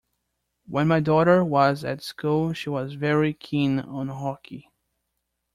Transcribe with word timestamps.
When 0.65 0.87
my 0.87 0.99
daughter 0.99 1.43
was 1.45 1.83
at 1.83 2.01
school 2.01 2.53
she 2.53 2.71
was 2.71 2.93
very 2.95 3.35
keen 3.35 3.79
on 3.81 4.07
hockey 4.07 4.71